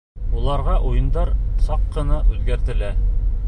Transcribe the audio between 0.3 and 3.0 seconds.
Уларға уйындар саҡ ҡына үҙгәртелә.